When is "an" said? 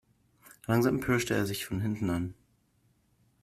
2.09-2.33